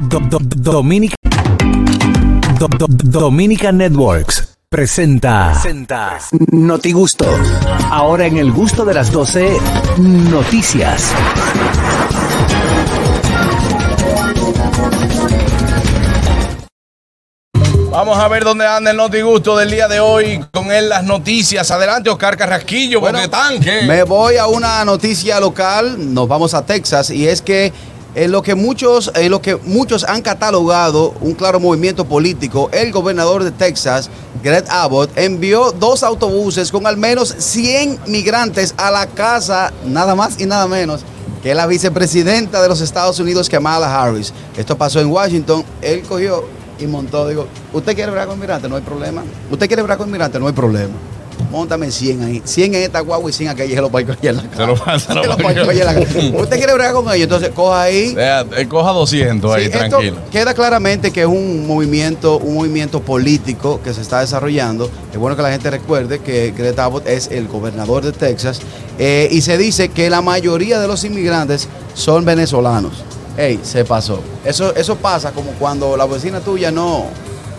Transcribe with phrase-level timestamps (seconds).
[0.00, 1.14] Do- do- Dominica,
[2.58, 6.18] Do- do- Dominica Networks presenta, presenta
[6.52, 7.26] Noti Gusto.
[7.90, 9.56] Ahora en el gusto de las 12,
[9.98, 11.12] noticias.
[17.90, 21.70] Vamos a ver dónde anda el notigusto del día de hoy con él las noticias.
[21.70, 23.82] Adelante, Oscar Carrasquillo, Bueno, tanque.
[23.86, 27.72] Me voy a una noticia local, nos vamos a Texas y es que
[28.16, 32.90] en lo que muchos, en lo que muchos han catalogado un claro movimiento político, el
[32.90, 34.08] gobernador de Texas,
[34.42, 40.40] Greg Abbott, envió dos autobuses con al menos 100 migrantes a la casa, nada más
[40.40, 41.02] y nada menos
[41.42, 44.32] que la vicepresidenta de los Estados Unidos, Kamala Harris.
[44.56, 46.44] Esto pasó en Washington, él cogió
[46.78, 48.68] y montó, digo, ¿usted quiere hablar con migrantes?
[48.68, 49.22] No hay problema.
[49.50, 50.40] ¿Usted quiere hablar con migrantes?
[50.40, 50.94] No hay problema.
[51.50, 52.42] Móntame 100 ahí.
[52.44, 53.74] 100 en esta guagua y 100 aquella.
[53.74, 54.56] Se lo parco allá en la casa.
[54.56, 56.18] Se lo pa- se lo parco allá en la casa.
[56.42, 57.22] ¿Usted quiere hablar con ellos?
[57.24, 58.14] Entonces coja ahí.
[58.16, 60.16] Eh, coja 200 ahí, esto tranquilo.
[60.30, 64.90] queda claramente que es un movimiento, un movimiento político que se está desarrollando.
[65.12, 68.60] Es bueno que la gente recuerde que Greg Abbott es el gobernador de Texas
[68.98, 72.92] eh, y se dice que la mayoría de los inmigrantes son venezolanos.
[73.38, 74.20] Ey, se pasó.
[74.44, 77.04] Eso, eso pasa como cuando la vecina tuya no,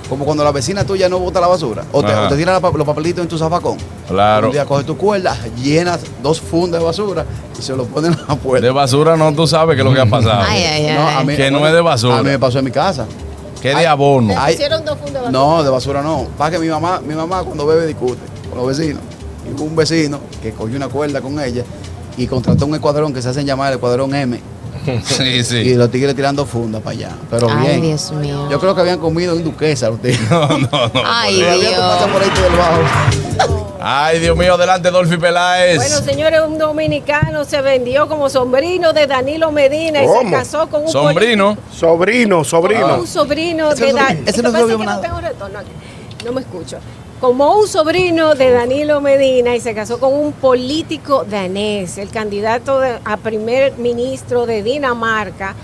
[0.09, 2.59] como cuando la vecina tuya no bota la basura o te, o te tira la
[2.69, 3.77] los papelitos en tu zafacón.
[4.07, 4.47] Claro.
[4.47, 7.25] Un día coges tu cuerda, llenas dos fundas de basura
[7.57, 8.65] y se lo ponen a la puerta.
[8.65, 10.43] De basura no, tú sabes qué es lo que ha pasado.
[10.47, 10.95] Ay, ay, ay.
[10.97, 12.17] No, a mí- Que no es de basura.
[12.19, 13.05] A mí me pasó en mi casa.
[13.61, 14.33] ¿Qué de abono?
[14.37, 16.27] Ay, Hicieron dos fundos de No, de basura no.
[16.37, 19.01] Para que mi mamá, mi mamá cuando bebe discute con los vecinos.
[19.47, 21.63] Y hubo un vecino que cogió una cuerda con ella
[22.17, 24.39] y contrató un escuadrón que se hacen llamar el escuadrón M.
[25.05, 25.73] Sí, Y sí.
[25.75, 27.09] los tigres tirando funda para allá.
[27.29, 27.81] Pero Ay, bien.
[27.81, 28.47] Dios mío.
[28.49, 30.29] Yo creo que habían comido en Duquesa los tigres.
[30.29, 30.91] No, no, no.
[31.05, 33.77] Ay, Todavía tú pasas por ahí todo el bajo.
[33.79, 35.77] Ay, Dios mío, adelante, Dolphy Peláez.
[35.77, 40.83] Bueno, señores, un dominicano se vendió como sombrino de Danilo Medina y se casó con
[40.83, 41.55] un Sombrino.
[41.71, 42.95] Sobrino, político- sobrino.
[42.99, 44.23] un sobrino Ese de Danilo.
[44.25, 44.51] ese no
[46.33, 46.77] me escucho.
[47.19, 52.79] Como un sobrino de Danilo Medina y se casó con un político danés, el candidato
[53.03, 55.55] a primer ministro de Dinamarca,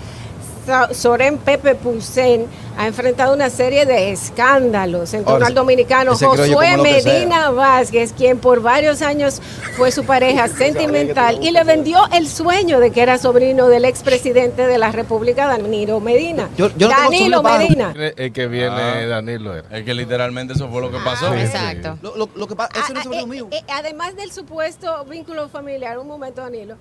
[0.92, 6.76] Soren Pepe Pulsen, ha enfrentado una serie de escándalos en torno Ahora, al dominicano Josué.
[6.76, 9.40] Medina Vázquez, quien por varios años
[9.76, 14.66] fue su pareja sentimental y le vendió el sueño de que era sobrino del expresidente
[14.66, 16.48] de la República, Danilo Medina.
[16.56, 17.94] Yo- yo no tengo Danilo Medina.
[18.16, 19.06] El que viene Ah.
[19.06, 19.68] Danilo era.
[19.76, 21.26] Es que literalmente eso fue lo que pasó.
[21.28, 21.98] Ah, Exacto.
[22.02, 23.48] Lo, lo- lo que pasa, ese no es eh, mío.
[23.52, 26.74] eh, además del supuesto vínculo familiar, un momento, Danilo,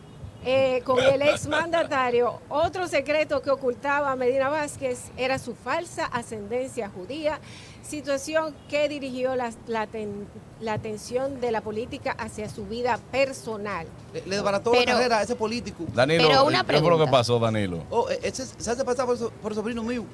[0.45, 7.39] eh, con el exmandatario, otro secreto que ocultaba Medina Vázquez era su falsa ascendencia judía,
[7.81, 10.27] situación que dirigió la, la, ten-
[10.59, 13.87] la atención de la política hacia su vida personal.
[14.13, 15.85] Le, le desbarató Pero- la carrera a ese político.
[15.93, 17.83] Danilo, Pero una ¿qué fue lo que pasó, Danilo?
[17.89, 20.05] Oh, eh, ese se hace pasar por, so- por sobrino mío.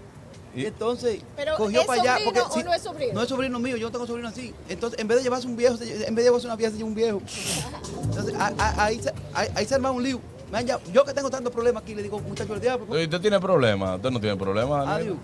[0.55, 2.17] Y- Y entonces Pero, cogió ¿es para allá.
[2.23, 3.13] Porque, o no es sobrino?
[3.13, 4.53] No es sobrino mío, yo no tengo sobrino así.
[4.67, 6.89] Entonces, en vez de llevarse un viejo, en vez de llevarse una vieja, se lleva
[6.89, 7.21] un viejo.
[8.03, 10.19] Entonces, a- a- ahí, se- ahí, ahí se arma un lío.
[10.51, 12.85] Me han llamado- yo que tengo tantos problemas aquí, le digo, muchacho, el diablo.
[12.87, 13.97] pues, ¿Usted tiene problemas?
[13.97, 14.87] ¿Usted no tiene problemas?
[14.87, 15.15] Adiós.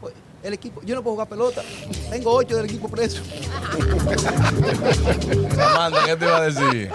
[0.00, 1.62] Pues, el equipo, yo no puedo jugar pelota.
[2.10, 3.20] Tengo ocho del equipo preso.
[5.54, 6.90] Samantha, ¿qué te iba a decir?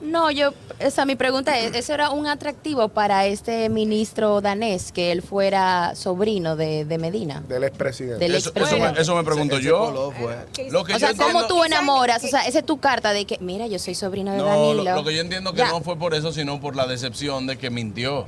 [0.00, 5.10] No, yo, esa mi pregunta es, ¿eso era un atractivo para este ministro danés que
[5.12, 7.42] él fuera sobrino de, de Medina?
[7.48, 8.18] Del expresidente.
[8.24, 8.92] Del Eso, eso expresidente.
[8.94, 9.78] me, eso me pregunto Ese- ese yo.
[9.86, 10.36] color fue.
[10.52, 12.22] ¿Qué Lo que O yo sea, ¿cómo entiendo- tú enamoras?
[12.22, 14.84] O sea, esa es tu carta de que, mira, yo soy sobrino de No, Danilo.
[14.84, 15.70] lo, lo que yo entiendo que Ya.
[15.70, 18.24] no fue por eso, sino por la decepción de que mintió.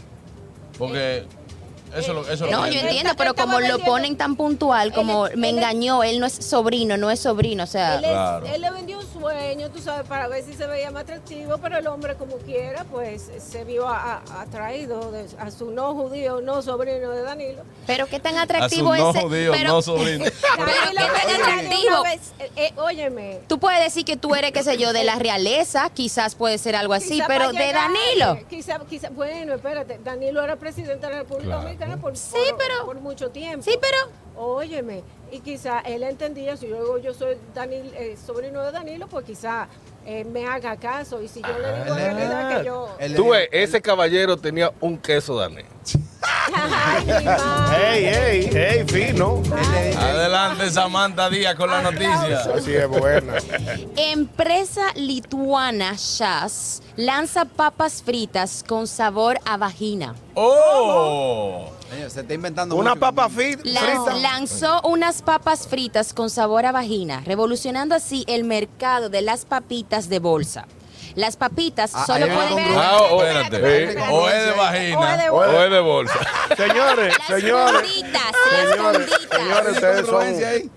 [0.78, 1.25] Porque
[1.97, 5.27] eso, lo- eso es lo No, yo entiendo, pero como lo ponen tan puntual, como
[5.27, 8.11] Él- me él- engañó, él no es sobrino, no es sobrino, o sea, Él, es-
[8.11, 8.47] Claro.
[8.47, 11.79] él le vendió un sueño, tú sabes, para ver si se veía más atractivo, pero
[11.79, 16.41] el hombre como quiera, pues se vio a- a- atraído de- a su no judío,
[16.41, 17.62] no sobrino de Danilo.
[17.87, 20.25] pero qué tan A su atractivo no es judío, pero, no sobrino.
[20.56, 22.03] Pero qué tan Danilo, atractivo.
[22.03, 23.41] vez, eh, eh, óyeme.
[23.49, 26.77] Tú puedes decir que tú eres, qué sé yo, de la realeza, quizás puede ser
[26.77, 28.47] algo así, quizá pero de llegar, Danilo.
[28.49, 31.69] Quizá, quizá, bueno, espérate, Danilo era presidente de la República Claro.
[31.81, 33.63] Dominicana por, Sí, por- pero- por mucho tiempo.
[33.65, 33.97] Sí, pero
[34.37, 39.06] Óyeme, y quizá él entendía, si yo digo yo soy Danil, eh, sobrino de Danilo,
[39.06, 39.69] pues quizá
[40.06, 41.21] eh, me haga caso.
[41.21, 42.88] Y si yo le digo en realidad que yo...
[43.17, 45.67] Tú ves, ese caballero tenía un queso danés.
[47.76, 49.43] ¡Ey, ey, ey, fino!
[49.99, 52.41] Adelante, Samantha Díaz con la noticia.
[52.55, 53.35] Así es buena.
[53.97, 60.14] empresa lituana Shas lanza papas fritas con sabor a vagina.
[60.35, 61.70] ¡Oh!
[62.08, 63.00] Se está inventando Una mucho.
[63.00, 64.14] papa Lan- frita.
[64.20, 70.08] lanzó unas papas fritas con sabor a vagina, revolucionando así el mercado de las papitas
[70.08, 70.67] de bolsa.
[71.15, 73.93] Las papitas Ah, solo pueden Ah, o- Espérate.
[73.93, 73.99] sí.
[74.11, 75.17] O es de O es vagina.
[75.17, 76.19] de O es de bolsa.
[76.57, 77.81] Señores, las señores.
[77.91, 78.23] funditas,
[78.53, 79.39] las Señores, funditas.
[79.39, 80.45] señores, ustedes son.
[80.45, 80.71] ahí.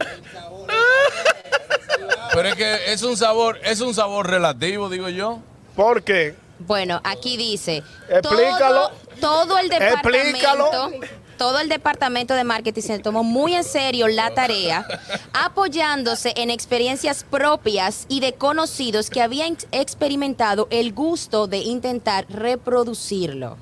[2.33, 5.39] Pero es que es un sabor, es un sabor relativo, digo yo.
[5.75, 6.35] ¿Por qué?
[6.59, 7.83] Bueno, aquí dice.
[8.09, 8.89] Explícalo.
[9.21, 10.91] Todo, todo el Explícalo.
[11.37, 14.85] Todo el departamento de marketing se tomó muy en serio la tarea,
[15.33, 22.25] apoyándose en experiencias propias y de conocidos que habían ex- experimentado el gusto de intentar
[22.29, 23.57] reproducirlo.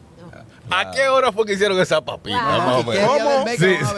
[0.70, 2.84] ¿A qué hora fue que hicieron esa papita?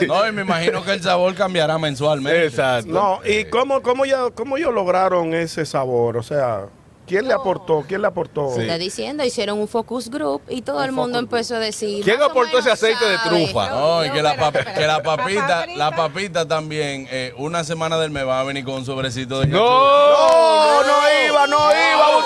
[0.07, 2.45] No, y me imagino que el sabor cambiará mensualmente.
[2.45, 2.89] Exacto.
[2.91, 6.17] No, ¿y cómo, cómo, ya, cómo ellos lograron ese sabor?
[6.17, 6.65] O sea,
[7.07, 7.83] ¿quién le aportó?
[7.87, 8.53] ¿Quién le aportó?
[8.55, 8.61] Sí.
[8.61, 12.03] Está diciendo, hicieron un focus group y todo el mundo empezó a decir.
[12.03, 13.69] ¿Quién aportó ese aceite de trufa?
[13.69, 17.97] No, y No, que la, pap- que la papita, la papita también, eh, una semana
[17.97, 20.93] del mes va a venir con un sobrecito de No, No, no
[21.27, 22.23] iba, no iba, un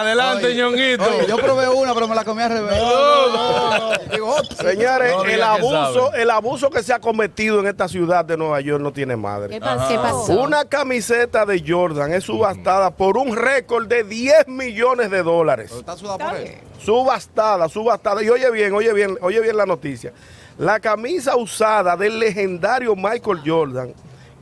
[0.00, 1.04] Adelante, Oye, ñonguito.
[1.04, 2.78] oye, yo probé una, pero me la comí al revés.
[4.12, 7.66] Digo, oh, Señores, No el diga que abuso, el abuso que se ha cometido en
[7.66, 9.48] esta ciudad de Nueva York no tiene ¿Qué, madre.
[9.54, 10.40] qué pasó?
[10.40, 15.72] Una camiseta de Jordan es subastada por un récord de 10 millones de dólares.
[15.72, 16.58] está sudado por él.
[16.78, 18.22] Subastada, subastada.
[18.22, 20.12] Y oye bien, oye bien, oye bien la noticia.
[20.58, 23.92] La camisa usada del legendario Michael Jordan,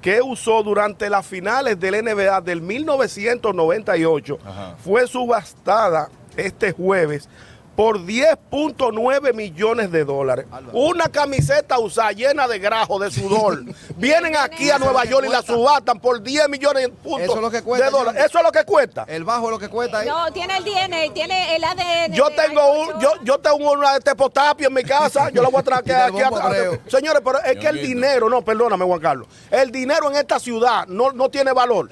[0.04, 4.76] que usó durante las finales del NBA del 1998, Ajá.
[4.84, 7.26] fue subastada este jueves
[7.76, 10.46] por 10.9 millones de dólares.
[10.72, 13.64] Una camiseta usada llena de grajo, de sudor.
[13.96, 17.40] Vienen aquí a Nueva York y la subastan por 10 millones de puntos Eso es
[17.40, 18.24] lo que cuesta, de dólares.
[18.24, 19.04] Eso es lo que cuesta.
[19.08, 20.08] El bajo es lo que cuesta ahí.
[20.08, 22.12] No, tiene el DNA, tiene el ADN.
[22.12, 22.90] Yo tengo un,
[23.24, 26.28] yo, tengo una de Tepotapio en mi casa, yo la voy a traer aquí a,
[26.28, 26.80] Abreu.
[26.86, 30.86] Señores, pero es que el dinero, no, perdóname Juan Carlos, el dinero en esta ciudad
[30.86, 31.90] no, no tiene valor.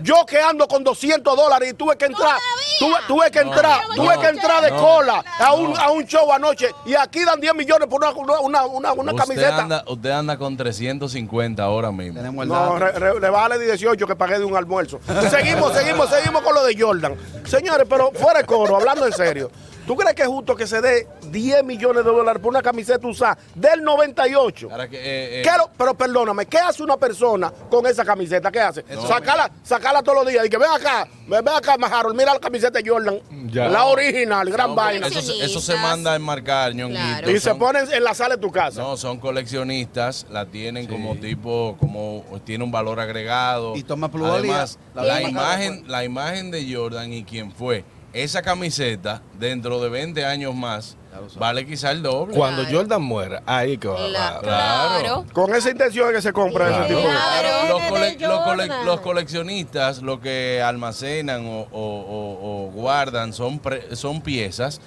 [0.00, 2.38] Yo que ando con 200 dólares y tuve que entrar,
[2.78, 6.68] tuve, tuve que entrar, tuve que entrar de no, a un, a un show anoche
[6.86, 8.10] y aquí dan 10 millones por una,
[8.40, 9.62] una, una, una usted, camiseta.
[9.62, 12.20] anda, usted anda con 350 ahora mismo.
[12.44, 14.98] No, re- le vale 18 que pagué de un almuerzo.
[15.30, 17.14] Seguimos, seguimos, seguimos con lo de Jordan.
[17.44, 19.50] Señores, pero fuera de coro, hablando en serio.
[19.88, 23.06] ¿Tú crees que es justo que se dé 10 millones de dólares por una camiseta
[23.08, 24.68] usada del 98?
[24.70, 28.52] Ahora que, eh, eh, ¿Qué lo- pero perdóname, ¿qué hace una persona con esa camiseta?
[28.52, 28.84] ¿Qué hace?
[29.08, 32.78] Sacarla, sacarla todos los días y que ven acá, ven acá, Maharold, mira la camiseta
[32.80, 33.18] de Jordan.
[33.50, 33.68] Ya.
[33.70, 35.06] La original, gran no, vaina.
[35.06, 35.80] Eso, se- eso se Coleccionistas.
[35.82, 37.00] manda a enmarcar, ñonguito.
[37.02, 37.30] Claro.
[37.30, 38.82] Y se ponen en la sala de tu casa.
[38.82, 43.74] No, son coleccionistas, la tienen como tipo, como tiene un valor agregado.
[43.74, 44.52] Y toma plusvalía.
[44.52, 47.84] Además, La la, imagen, la imagen de Jordan y quién fue,
[48.22, 50.96] esa camiseta, dentro de 20 años más,
[51.36, 52.34] vale quizá el doble.
[52.36, 52.78] Cuando Claro.
[52.78, 54.00] Jordan muera, ahí que va.
[54.08, 54.40] La- claro.
[54.42, 55.24] claro.
[55.32, 57.68] Con esa intención es que se compra ese tipo de Claro.
[57.68, 63.58] Los, cole- los cole- los coleccionistas lo que almacenan o, o- o- o guardan son,
[63.58, 64.80] pre- son piezas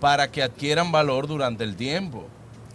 [0.00, 2.26] para que adquieran valor durante el tiempo.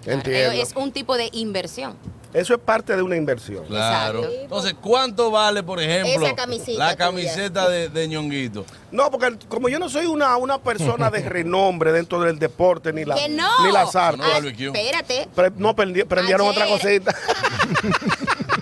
[0.03, 0.51] Claro, Entiendo.
[0.61, 1.95] Es un tipo de inversión.
[2.33, 3.63] Eso es parte de una inversión.
[3.65, 4.19] Claro.
[4.19, 4.41] Exacto.
[4.43, 8.65] Entonces, ¿cuánto vale, por ejemplo, Esa camisita la camiseta de, de ñonguito?
[8.91, 13.05] No, porque como yo no soy una, una persona de renombre dentro del deporte ni
[13.05, 13.65] la que no.
[13.65, 14.19] ni las artes.
[14.25, 15.27] No, Ah, espérate.
[15.35, 16.63] Pre- no prendi- prendieron Ayer.
[16.63, 17.15] otra cosita.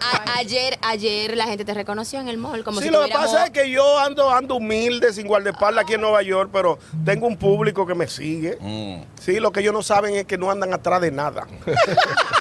[0.03, 3.11] A- ayer, ayer la gente te reconoció en el mall como sí, si lo que
[3.11, 7.27] pasa es que yo ando ando humilde, sin guardaespaldas aquí en Nueva York, pero tengo
[7.27, 8.57] un público que me sigue.
[8.59, 9.03] Mm.
[9.21, 11.45] Sí, lo que ellos no saben es que no andan atrás de nada.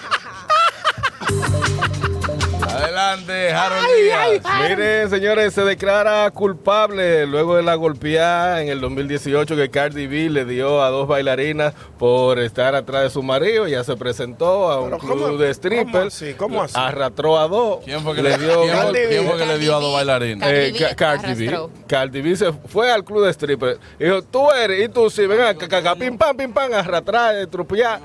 [3.11, 4.43] Adelante, Harold Díaz.
[4.69, 10.31] Miren, señores, se declara culpable luego de la golpeada en el 2018 que Cardi B
[10.31, 13.67] le dio a dos bailarinas por estar atrás de su marido.
[13.67, 15.91] Ya se presentó a un club ¿cómo- de strippers.
[15.93, 16.35] cómo así?
[16.35, 16.75] ¿Cómo así?
[16.77, 17.81] Arrastró a dos.
[17.85, 19.09] ¿Quién fue que le dio quién fue- Cardi B.
[19.09, 19.95] quién fue que le dio a dos Cardi B.
[19.97, 20.41] bailarines?
[20.41, 21.49] Cardi Eh, B Ca- Cardi B.
[21.49, 21.71] arrastró.
[21.89, 23.79] Cardi B se fue al club de strippers.
[23.99, 27.99] Dijo, tú eres, y tú sí, venga, caca, pim pam, pim pam, arrastrar, estrupillar.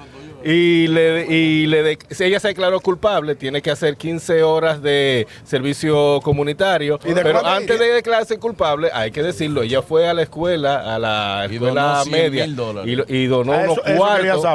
[0.47, 4.79] Y le, y le de- si ella se declaró culpable, tiene que hacer 15 horas
[4.79, 6.99] de servicio comunitario.
[7.03, 10.93] ¿Y de Pero antes de declararse culpable, hay que decirlo, ella fue a la escuela,
[10.95, 12.91] a la Y escuela donó 100 media, mil dólares.
[12.91, 14.45] y, lo- y donó Ah, eso- unos cuartos.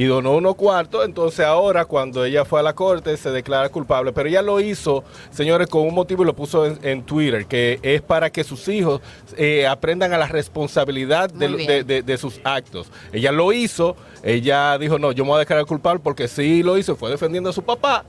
[0.00, 4.12] Y donó unos cuartos, entonces ahora cuando ella fue a la corte se declara culpable,
[4.12, 5.02] pero ella lo hizo,
[5.32, 8.68] señores, con un motivo y lo puso en, en Twitter, que es para que sus
[8.68, 9.00] hijos
[9.36, 11.68] eh, aprendan a la responsabilidad de, Muy bien.
[11.68, 12.86] de- de- de sus actos.
[13.12, 16.78] Ella lo hizo, ella dijo, no, yo me voy a declarar culpable porque sí lo
[16.78, 18.04] hizo, fue defendiendo a su papá.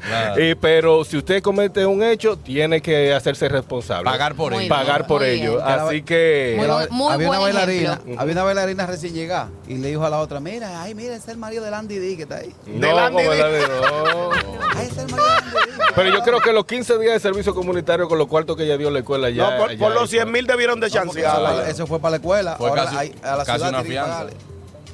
[0.00, 0.36] Claro.
[0.46, 4.04] Eh, pero si usted comete un hecho, tiene que hacerse responsable.
[4.10, 4.68] Pagar por ello.
[4.68, 5.52] Pagar por Muy ello.
[5.56, 5.62] bien.
[5.66, 6.54] Así que...
[6.56, 8.20] Muy muy había una bailarina, ejemplo.
[8.20, 11.32] había una bailarina recién llegada y le dijo a la otra, mira, ay, mira, es
[11.34, 12.54] el marido de Landy D que está ahí.
[12.66, 14.30] No, Delante como de- la de- no.
[14.32, 15.84] Ah, es el marido de Landy D.
[15.94, 18.76] Pero yo creo que los 15 días de servicio comunitario con los cuartos que ella
[18.76, 19.50] dio a la escuela ya.
[19.50, 20.10] no, por, ya por los hizo.
[20.22, 21.62] 100 mil debieron de chancearla.
[21.62, 22.56] eso, eso fue para la escuela.
[22.56, 24.26] Fue Ahora casi- hay- a la casi ciudad una fianza.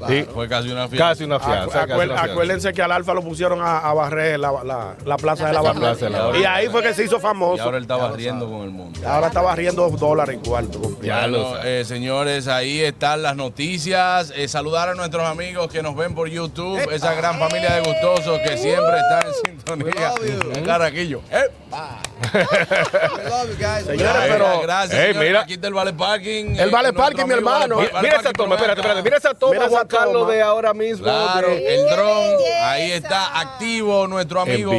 [0.09, 0.27] Sí.
[0.33, 1.09] Fue casi una fiesta.
[1.09, 2.23] Casi una Acu- fianza.
[2.23, 5.61] acuérdense que al Alfa lo pusieron a, a barrer la, la- la plaza de la
[5.63, 6.39] Bandera.
[6.39, 7.63] Y ahí fue que se hizo Y famoso.
[7.63, 9.01] ahora él está barriendo con el mundo.
[9.07, 10.81] Ahora está barriendo dólares y cuarto.
[11.03, 14.33] Ya lo eh, señores, ahí están las noticias.
[14.37, 18.39] Eh, saludar a nuestros amigos que nos ven por YouTube, esa gran familia de gustosos
[18.41, 20.13] que siempre están en sintonía.
[20.21, 23.85] We Eh.
[23.85, 24.93] Señores, pero- gracias.
[25.01, 25.29] Ey, señores.
[25.29, 25.41] mira.
[25.43, 26.45] Aquí está el Vale Parking.
[26.57, 27.77] El Vale nuestro Parking, mi hermano.
[27.77, 29.03] Vale- Mira, Vale mira esa toma, espérate, espérate.
[29.03, 30.33] Mira esa toma, Mira esa Juan Carlos, toma.
[30.33, 31.05] de ahora mismo.
[31.05, 34.77] Claro, de- el dron, ahí está activo nuestro amigo que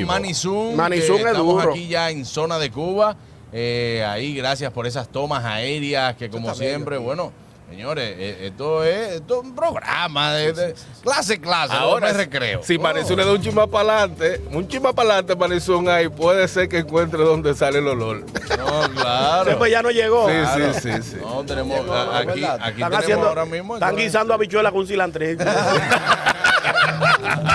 [1.08, 1.72] Zoom es Estamos duro.
[1.72, 3.16] aquí ya en zona de Cuba.
[3.52, 7.32] Eh, ahí, gracias por esas tomas aéreas que como siempre, bueno,
[7.74, 12.20] señores, eh, esto es, esto es un programa de, de clase, clase, Ahora, no me
[12.26, 12.62] recreo.
[12.64, 16.48] si Manizun le da un chima para adelante, un chima para adelante, Manizun ahí, puede
[16.48, 18.26] ser que encuentre donde sale el olor.
[18.58, 19.46] No, claro.
[19.46, 20.28] Después ya no llegó.
[20.30, 20.74] Sí, Claro.
[20.76, 21.18] sí, sí, sí.
[21.20, 22.60] No, tenemos, Llegó, aquí, verdad.
[22.62, 23.74] aquí Están tenemos haciendo, ahora mismo.
[23.76, 25.26] están guisando habichuela con cilantro.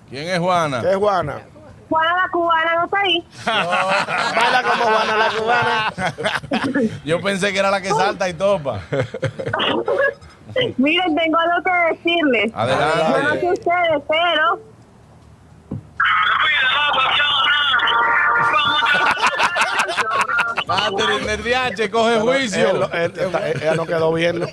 [0.10, 0.81] ¿Quién es Juana?
[0.81, 1.41] ¿Qué es Juana?
[1.89, 3.27] Juana la cubana no está ahí.
[4.36, 6.93] Baila como Juana la cubana.
[7.05, 8.81] Yo pensé que era la que salta y topa.
[10.77, 12.51] Miren, tengo algo que decirles.
[12.53, 13.03] Adelante.
[13.10, 14.71] Yo no sé ustedes, pero
[20.77, 22.89] Catherine del DH, coge Él- juicio.
[22.93, 24.45] él- está- ella no quedó bien.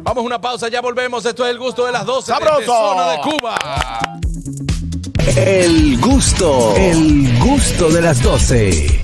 [0.04, 1.26] Vamos a una pausa, ya volvemos.
[1.26, 2.66] Esto es El Gusto de las 12 desde ¡Sabroso!
[2.72, 3.58] Zona de Cuba.
[5.36, 8.88] El gusto, el gusto de las 12.